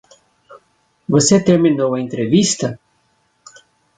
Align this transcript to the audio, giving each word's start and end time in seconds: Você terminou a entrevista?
Você 1.07 1.39
terminou 1.39 1.93
a 1.93 2.01
entrevista? 2.01 2.79